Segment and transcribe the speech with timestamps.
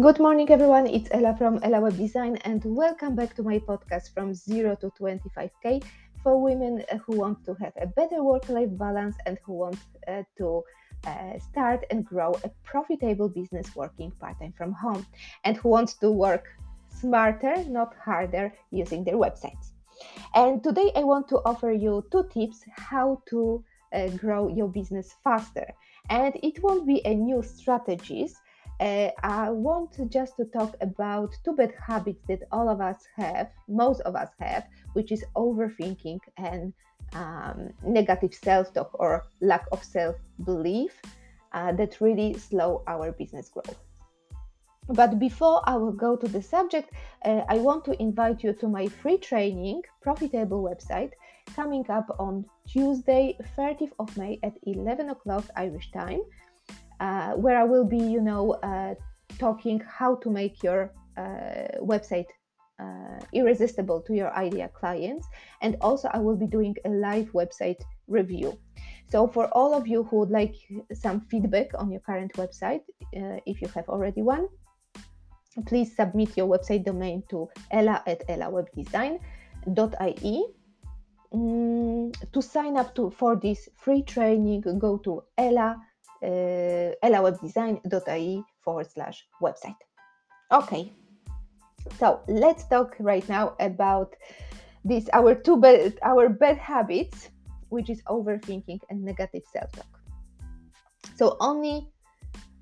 [0.00, 0.86] Good morning, everyone.
[0.86, 4.90] It's Ella from Ella Web Design, and welcome back to my podcast from zero to
[4.98, 5.84] 25k
[6.22, 9.76] for women who want to have a better work life balance and who want
[10.08, 10.62] uh, to
[11.06, 15.04] uh, start and grow a profitable business working part time from home
[15.44, 16.48] and who want to work
[16.88, 19.72] smarter, not harder, using their websites.
[20.34, 23.62] And today I want to offer you two tips how to
[23.92, 25.66] uh, grow your business faster.
[26.08, 28.40] And it won't be a new strategies
[28.80, 33.50] uh, I want just to talk about two bad habits that all of us have,
[33.68, 36.72] most of us have, which is overthinking and
[37.14, 41.00] um, negative self talk or lack of self belief
[41.52, 43.78] uh, that really slow our business growth.
[44.88, 46.90] But before I will go to the subject,
[47.24, 51.12] uh, I want to invite you to my free training, Profitable Website,
[51.54, 56.22] coming up on Tuesday, 30th of May at 11 o'clock Irish time
[57.02, 58.94] uh, where I will be, you know, uh,
[59.38, 62.28] talking how to make your uh, website
[62.78, 65.26] uh, irresistible to your idea clients.
[65.62, 68.56] And also, I will be doing a live website review.
[69.10, 70.54] So, for all of you who would like
[70.94, 74.46] some feedback on your current website, if you have already one,
[75.66, 80.44] please submit your website domain to ella at ellawebdesign.ie.
[81.34, 85.76] Mm, to sign up to for this free training, go to ella uh,
[86.22, 89.76] ellawebdesign.ie forward slash website.
[90.52, 90.92] Okay,
[91.98, 94.14] so let's talk right now about
[94.84, 97.30] this our two bad, our bad habits,
[97.68, 100.00] which is overthinking and negative self-talk.
[101.16, 101.86] So only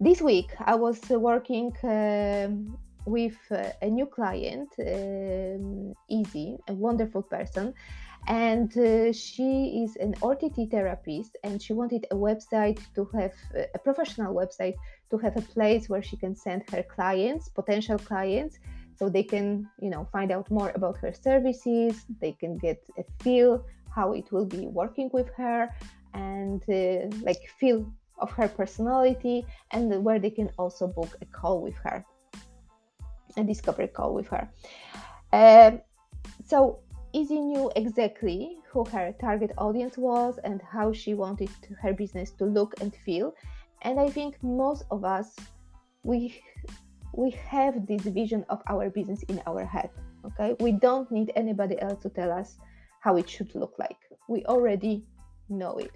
[0.01, 7.23] this week I was working um, with uh, a new client, um, Easy, a wonderful
[7.23, 7.75] person,
[8.27, 13.33] and uh, she is an OTT therapist and she wanted a website to have
[13.75, 14.75] a professional website
[15.11, 18.59] to have a place where she can send her clients potential clients
[18.97, 23.05] so they can you know find out more about her services they can get a
[23.23, 25.69] feel how it will be working with her
[26.15, 31.63] and uh, like feel of her personality and where they can also book a call
[31.63, 32.05] with her
[33.37, 34.49] a discovery call with her.
[35.33, 35.73] Uh,
[36.47, 36.81] so
[37.13, 41.51] Easy knew exactly who her target audience was and how she wanted
[41.83, 43.35] her business to look and feel.
[43.83, 45.35] And I think most of us,
[46.05, 46.41] we
[47.13, 49.91] we have this vision of our business in our head.
[50.25, 52.59] Okay, we don't need anybody else to tell us
[53.01, 53.99] how it should look like.
[54.29, 55.05] We already
[55.49, 55.91] know it.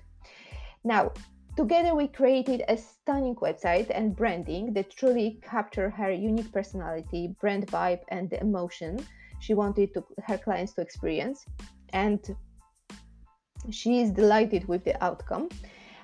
[0.82, 1.12] Now,
[1.56, 7.68] together we created a stunning website and branding that truly capture her unique personality, brand
[7.68, 8.98] vibe, and the emotion
[9.44, 11.44] she wanted to, her clients to experience.
[11.92, 12.20] And
[13.70, 15.48] she is delighted with the outcome.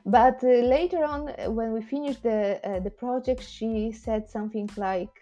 [0.07, 1.21] But uh, later on,
[1.55, 5.17] when we finished the, uh, the project, she said something like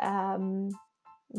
[0.00, 0.70] um,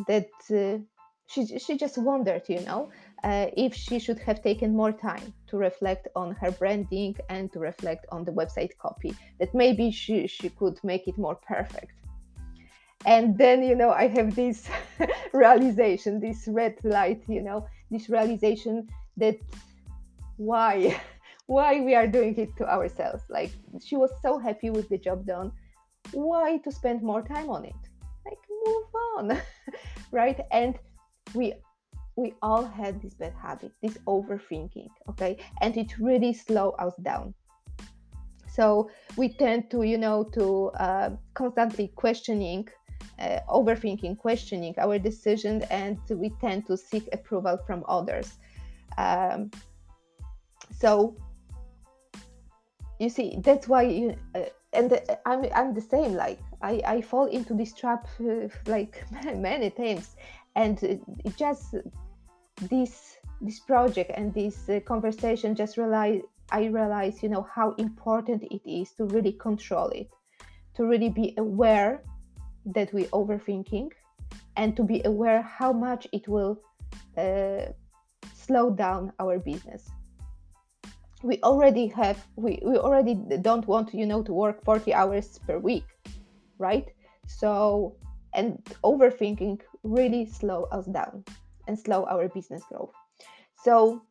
[0.07, 0.79] that uh,
[1.28, 2.90] she, she just wondered, you know,
[3.23, 7.59] uh, if she should have taken more time to reflect on her branding and to
[7.59, 11.94] reflect on the website copy, that maybe she, she could make it more perfect
[13.06, 14.68] and then you know i have this
[15.34, 18.88] realization this red light you know this realization
[19.18, 19.38] that
[20.38, 21.00] why
[21.47, 23.24] why we are doing it to ourselves.
[23.30, 23.52] Like
[23.84, 25.52] she was so happy with the job done.
[26.12, 27.81] Why to spend more time on it?
[28.25, 28.85] Like move
[29.18, 29.41] on
[30.12, 30.40] right?
[30.52, 30.78] And
[31.34, 31.53] we
[32.16, 35.38] we all had this bad habit this overthinking okay?
[35.62, 37.34] And it really slow us down.
[38.50, 42.68] So we tend to you know to uh, constantly questioning
[43.19, 48.38] uh, overthinking, questioning our decision, and we tend to seek approval from others.
[48.97, 49.52] Um,
[50.80, 51.16] so
[53.00, 54.16] you see, that's why you.
[54.35, 54.44] Uh,
[54.74, 56.13] and I'm I'm the same.
[56.13, 59.03] Like I I fall into this trap uh, like
[59.35, 60.16] many times,
[60.56, 61.02] and it
[61.38, 61.75] just
[62.69, 66.22] this this project and this uh, conversation just realize
[66.52, 70.09] I realize you know how important it is to really control it,
[70.76, 72.03] to really be aware
[72.73, 73.90] that we overthinking
[74.55, 76.59] and to be aware how much it will
[77.17, 77.66] uh,
[78.35, 79.90] slow down our business.
[81.23, 85.58] We already have we, we already don't want you know to work 40 hours per
[85.58, 85.85] week
[86.58, 86.87] right?
[87.28, 87.96] So
[88.34, 91.23] and overthinking really slow us down
[91.67, 92.93] and slow our business growth.
[93.64, 94.02] So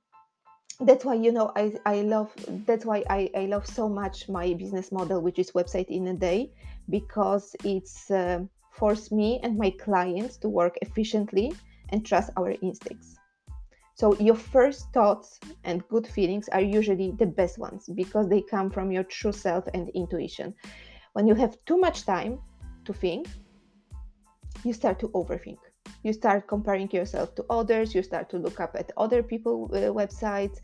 [0.80, 2.30] that's why you know i i love
[2.66, 6.12] that's why i i love so much my business model which is website in a
[6.12, 6.52] day
[6.88, 8.40] because it's uh,
[8.72, 11.52] forced me and my clients to work efficiently
[11.90, 13.16] and trust our instincts.
[13.94, 18.70] So your first thoughts and good feelings are usually the best ones because they come
[18.70, 20.54] from your true self and intuition.
[21.14, 22.38] When you have too much time
[22.84, 23.26] to think
[24.64, 25.58] you start to overthink.
[26.02, 29.78] You start comparing yourself to others you start to look up at other people uh,
[30.00, 30.60] websites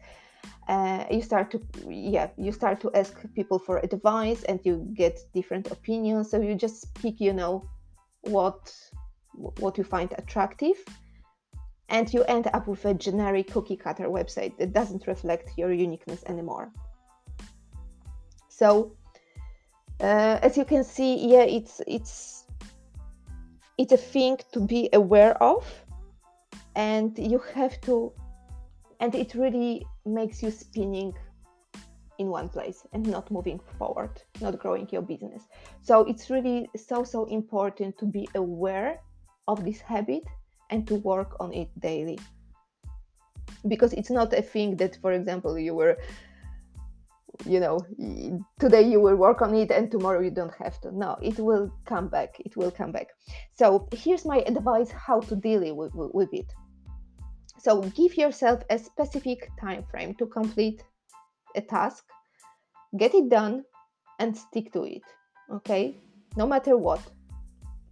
[0.68, 5.18] uh, you start to yeah you start to ask people for advice and you get
[5.34, 6.30] different opinions.
[6.30, 7.68] So you just pick you know
[8.22, 8.72] what
[9.34, 10.76] what you find attractive.
[11.88, 16.22] And you end up with a generic cookie cutter website that doesn't reflect your uniqueness
[16.26, 16.72] anymore.
[18.48, 18.96] So
[20.00, 22.44] uh, as you can see yeah it's it's
[23.78, 25.66] it's a thing to be aware of.
[26.74, 28.12] And you have to
[29.02, 31.12] and it really makes you spinning
[32.18, 35.42] in one place and not moving forward not growing your business.
[35.82, 39.00] So it's really so so important to be aware
[39.48, 40.22] of this habit
[40.70, 42.18] and to work on it daily.
[43.66, 45.96] Because it's not a thing that for example you were
[47.44, 47.78] you know
[48.60, 50.96] today you will work on it and tomorrow you don't have to.
[50.96, 52.30] No it will come back.
[52.38, 53.08] It will come back.
[53.58, 56.52] So here's my advice how to deal with, with it
[57.62, 60.82] so give yourself a specific time frame to complete
[61.56, 62.04] a task
[62.98, 63.64] get it done
[64.18, 65.02] and stick to it
[65.52, 65.98] okay?
[66.36, 67.00] No matter what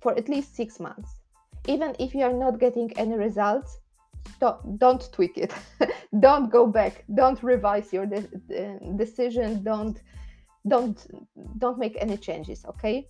[0.01, 1.21] for at least six months.
[1.69, 3.79] Even if you are not getting any results
[4.37, 5.53] stop, don't tweak it.
[6.21, 7.05] Don't go back.
[7.15, 8.29] Don't revise your de-
[8.97, 9.63] decision.
[9.63, 10.01] Don't
[10.69, 11.07] don't
[11.59, 13.07] don't make any changes okay?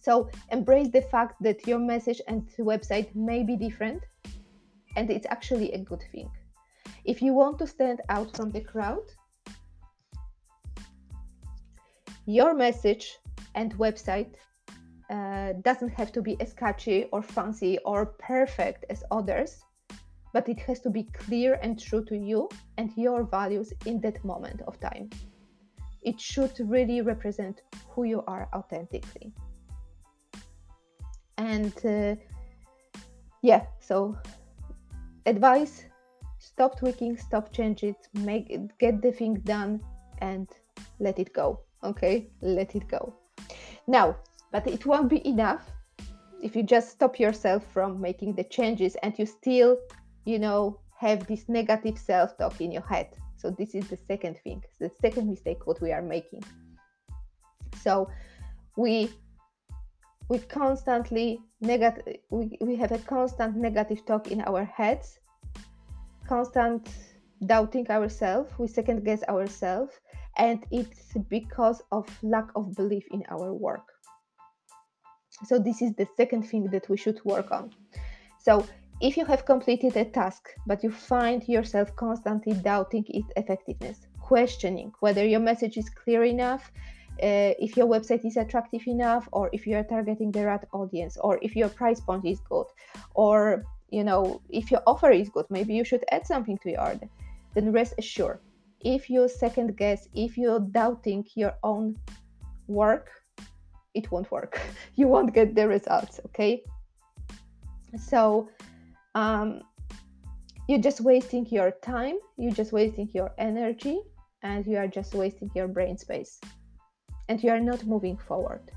[0.00, 4.02] So embrace the fact that your message and website may be different
[4.96, 6.30] and it's actually a good thing
[7.04, 9.06] if you want to stand out from the crowd
[12.26, 13.18] your message
[13.54, 14.34] and website
[15.10, 19.64] uh, doesn't have to be as catchy or fancy or perfect as others
[20.34, 24.22] but it has to be clear and true to you and your values in that
[24.24, 25.08] moment of time.
[26.02, 29.32] It should really represent who you are authentically.
[31.38, 32.16] And uh,
[33.42, 34.18] yeah, so
[35.26, 35.84] advice
[36.38, 39.80] stop tweaking, stop change it, make it, get the thing done
[40.18, 40.48] and
[40.98, 41.60] let it go.
[41.82, 43.14] Okay, let it go.
[43.86, 44.16] Now,
[44.52, 45.70] but it won't be enough
[46.42, 49.78] if you just stop yourself from making the changes and you still
[50.24, 53.08] you know, have this negative self talk in your head.
[53.36, 56.44] So, this is the second thing, the second mistake what we are making.
[57.82, 58.08] So,
[58.76, 59.10] we
[60.28, 65.18] we constantly negative we, we have a constant negative talk in our heads
[66.28, 66.88] constant
[67.46, 69.92] doubting ourselves we second guess ourselves
[70.36, 73.86] and it's because of lack of belief in our work.
[75.44, 77.70] So this is the second thing that we should work on.
[78.40, 78.66] So
[79.00, 84.92] if you have completed a task, but you find yourself constantly doubting its effectiveness, questioning
[85.00, 86.70] whether your message is clear enough,
[87.22, 91.16] uh, if your website is attractive enough, or if you are targeting the right audience,
[91.16, 92.66] or if your price point is good,
[93.14, 96.80] or you know if your offer is good, maybe you should add something to your
[96.80, 97.08] order.
[97.54, 98.40] Then rest assured,
[98.80, 101.96] if you second guess, if you're doubting your own
[102.66, 103.10] work,
[103.94, 104.60] it won't work.
[104.96, 106.20] you won't get the results.
[106.26, 106.64] Okay.
[107.96, 108.48] So
[109.14, 109.62] um,
[110.68, 114.00] you're just wasting your time, you're just wasting your energy,
[114.42, 116.40] and you are just wasting your brain space.
[117.28, 118.70] And you are not moving forward.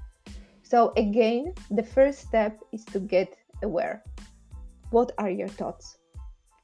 [0.64, 4.04] So, again, the first step is to get aware.
[4.90, 5.98] What are your thoughts?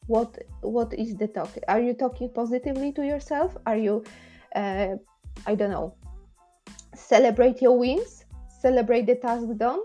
[0.08, 1.50] What what is the talk?
[1.68, 3.56] Are you talking positively to yourself?
[3.66, 4.04] Are you,
[4.56, 4.96] uh,
[5.48, 5.96] I don't know,
[6.94, 9.80] celebrate your wins, celebrate the task done,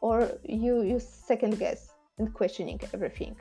[0.00, 1.96] or you you second guess?
[2.18, 3.36] and questioning everything.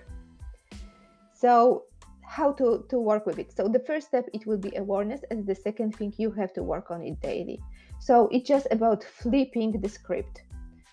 [1.33, 1.83] So
[2.21, 3.55] how to, to work with it.
[3.55, 6.63] So the first step it will be awareness and the second thing you have to
[6.63, 7.61] work on it daily.
[7.99, 10.43] So it's just about flipping the script.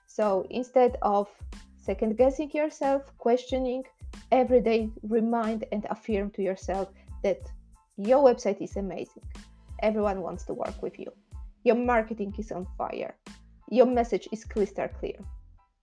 [0.06, 1.28] So instead of
[1.76, 3.84] second guessing yourself, questioning,
[4.30, 6.88] every day remind and affirm to yourself
[7.22, 7.40] that
[7.96, 9.24] your website is amazing.
[9.82, 11.10] Everyone wants to work with you.
[11.64, 13.14] Your marketing is on fire.
[13.70, 15.18] Your message is crystal clear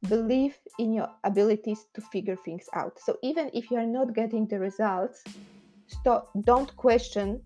[0.07, 2.97] believe in your abilities to figure things out.
[2.99, 5.23] So even if you're not getting the results,
[5.87, 7.41] stop, don't question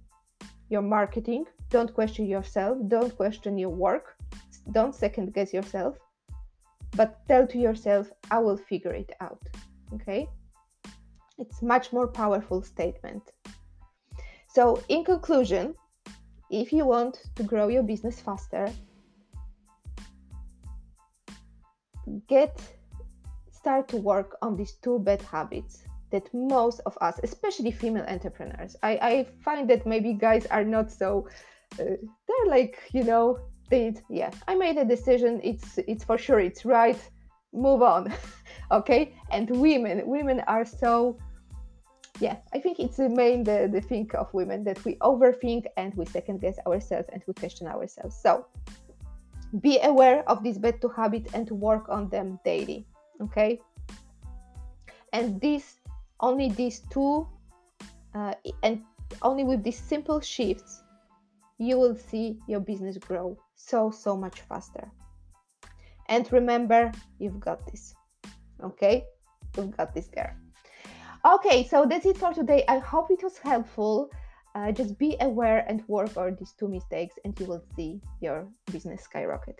[0.69, 4.15] your marketing, don't question yourself, don't question your work,
[4.71, 5.95] don't second guess yourself,
[6.95, 9.41] but tell to yourself, I will figure it out.
[9.93, 10.27] Okay?
[11.37, 13.31] It's much more powerful statement.
[14.47, 15.75] So in conclusion,
[16.51, 18.71] if you want to grow your business faster,
[22.27, 22.61] get
[23.51, 28.75] start to work on these two bad habits that most of us, especially female entrepreneurs,
[28.81, 31.27] I, I find that maybe guys are not so.
[31.79, 33.39] Uh, they're like you know
[33.69, 35.41] they yeah I made a decision.
[35.43, 37.01] It's it's for sure it's right.
[37.53, 38.11] move on
[38.71, 41.17] okay and women women are so
[42.19, 45.93] yeah i think it's the main the, the thing of women that we overthink and
[45.95, 48.45] we second guess ourselves and we question ourselves so
[49.61, 52.85] be aware of these bad two habits and work on them daily
[53.21, 53.59] okay
[55.13, 55.77] and this
[56.23, 57.27] only these two
[58.15, 58.81] uh, and
[59.21, 60.83] only with these simple shifts
[61.59, 64.89] you will see your business grow so so much faster.
[66.09, 67.93] And remember you've got this
[68.63, 69.03] okay?
[69.55, 70.33] You've got this girl.
[71.35, 72.63] Okay so that's it for today.
[72.67, 74.09] I hope it was helpful.
[74.55, 78.47] Uh, just be aware and work on these two mistakes and you will see your
[78.71, 79.59] business skyrocket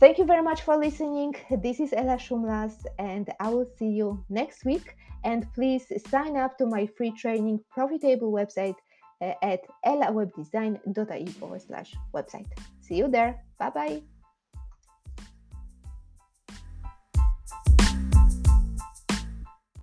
[0.00, 1.34] thank you very much for listening.
[1.62, 4.96] This is ella shumlas and i will see you next week.
[5.24, 8.76] And please sign up to my free training profitable website
[9.20, 12.50] uh, at ellawebdesign.ie forward slash website.
[12.80, 13.42] See you there.
[13.58, 14.17] Bye bye